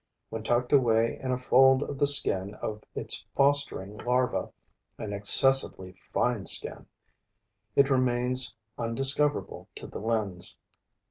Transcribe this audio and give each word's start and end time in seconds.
When 0.31 0.41
tucked 0.41 0.73
away 0.73 1.19
in 1.21 1.31
a 1.31 1.37
fold 1.37 1.83
of 1.83 1.99
the 1.99 2.07
skin 2.07 2.55
of 2.55 2.81
its 2.95 3.23
fostering 3.35 3.99
larva, 3.99 4.51
an 4.97 5.13
excessively 5.13 5.93
fine 6.11 6.47
skin, 6.47 6.87
it 7.75 7.91
remains 7.91 8.55
undiscoverable 8.79 9.69
to 9.75 9.85
the 9.85 9.99
lens. 9.99 10.57